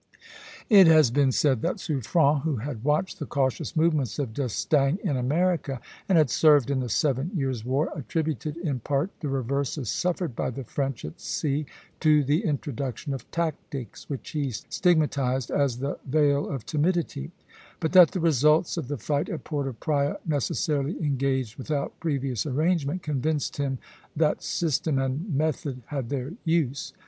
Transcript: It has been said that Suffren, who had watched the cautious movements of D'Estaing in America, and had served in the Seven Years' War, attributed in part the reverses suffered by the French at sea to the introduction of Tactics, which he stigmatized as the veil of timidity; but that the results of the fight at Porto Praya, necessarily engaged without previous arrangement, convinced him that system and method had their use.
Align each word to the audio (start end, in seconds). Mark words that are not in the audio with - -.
It 0.67 0.87
has 0.87 1.11
been 1.11 1.31
said 1.31 1.61
that 1.61 1.79
Suffren, 1.79 2.41
who 2.41 2.55
had 2.55 2.83
watched 2.83 3.19
the 3.19 3.27
cautious 3.27 3.75
movements 3.75 4.17
of 4.17 4.33
D'Estaing 4.33 4.97
in 5.03 5.15
America, 5.15 5.79
and 6.09 6.17
had 6.17 6.31
served 6.31 6.71
in 6.71 6.79
the 6.79 6.89
Seven 6.89 7.29
Years' 7.35 7.63
War, 7.63 7.89
attributed 7.95 8.57
in 8.57 8.79
part 8.79 9.11
the 9.19 9.27
reverses 9.29 9.89
suffered 9.91 10.35
by 10.35 10.49
the 10.49 10.63
French 10.63 11.05
at 11.05 11.21
sea 11.21 11.67
to 11.99 12.23
the 12.23 12.43
introduction 12.43 13.13
of 13.13 13.29
Tactics, 13.29 14.09
which 14.09 14.31
he 14.31 14.49
stigmatized 14.49 15.51
as 15.51 15.77
the 15.77 15.99
veil 16.07 16.49
of 16.49 16.65
timidity; 16.65 17.29
but 17.79 17.91
that 17.93 18.09
the 18.09 18.19
results 18.19 18.77
of 18.77 18.87
the 18.87 18.97
fight 18.97 19.29
at 19.29 19.43
Porto 19.43 19.73
Praya, 19.73 20.17
necessarily 20.25 20.99
engaged 20.99 21.57
without 21.57 21.99
previous 21.99 22.47
arrangement, 22.47 23.03
convinced 23.03 23.57
him 23.57 23.77
that 24.15 24.41
system 24.41 24.97
and 24.97 25.29
method 25.31 25.83
had 25.89 26.09
their 26.09 26.33
use. 26.43 26.91